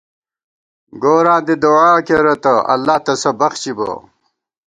گوراں 1.01 1.39
دی 1.45 1.55
دُعا 1.63 1.91
کېرہ 2.07 2.35
تہ 2.43 2.53
اللہ 2.73 2.97
تسہ 3.05 3.31
بخچبہ 3.39 3.89